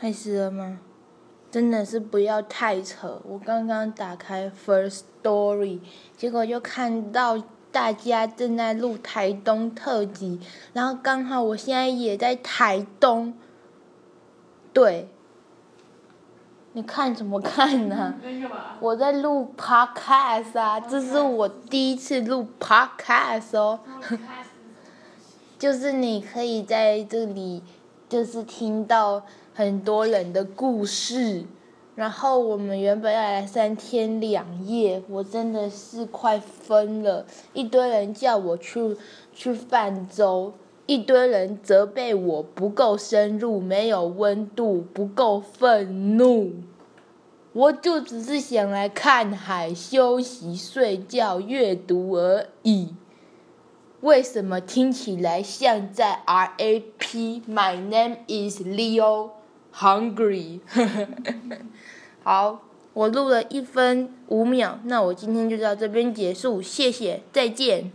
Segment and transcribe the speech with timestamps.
[0.00, 0.78] 开始了吗？
[1.50, 3.20] 真的是不要太扯！
[3.24, 5.80] 我刚刚打开 First Story，
[6.16, 10.40] 结果就看到大家正在录台东特辑，
[10.72, 13.34] 然后刚好我现在也在台东。
[14.72, 15.08] 对，
[16.74, 18.14] 你看怎么看呢？
[18.78, 23.80] 我在录 Podcast 啊，这是我第一次录 Podcast 哦。
[25.58, 27.64] 就是你可以在这里，
[28.08, 29.22] 就是听到。
[29.54, 31.42] 很多人的故事，
[31.96, 37.26] 然后我们原本要来三天两夜，我真的是快疯了。
[37.54, 38.96] 一堆人叫我去
[39.34, 40.52] 去泛舟，
[40.86, 46.52] 一堆人责备我不够深入，没有温度，不够愤怒。
[47.52, 52.94] 我就只是想来看海、休息、睡觉、阅读而已。
[54.00, 59.30] 为什么听起来像在 RAP？My name is Leo。
[59.74, 60.60] Hungry，
[62.24, 62.62] 好，
[62.94, 67.92] 我录了一分五秒，那我今天就到这边结束，谢谢，再见。